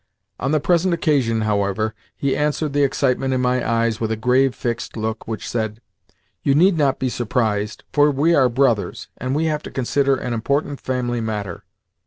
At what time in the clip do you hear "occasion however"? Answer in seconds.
0.95-1.93